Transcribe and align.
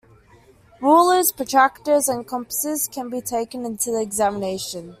Rulers, 0.81 1.31
protractors 1.31 2.07
and 2.07 2.27
compasses 2.27 2.89
can 2.91 3.11
be 3.11 3.21
taken 3.21 3.65
into 3.67 3.91
the 3.91 4.01
examination. 4.01 4.89